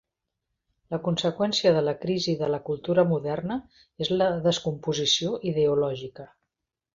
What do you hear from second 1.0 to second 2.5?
conseqüència de la crisi de